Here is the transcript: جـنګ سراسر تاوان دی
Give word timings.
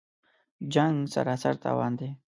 جـنګ 0.73 0.95
سراسر 1.13 1.55
تاوان 1.63 1.91
دی 1.99 2.09